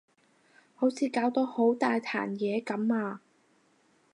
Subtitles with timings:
[0.73, 3.21] 好似搞到好大壇嘢噉啊